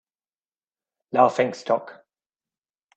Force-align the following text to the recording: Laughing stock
Laughing 1.11 1.53
stock 1.53 2.01